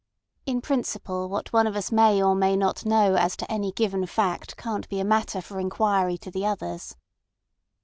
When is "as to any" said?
3.13-3.71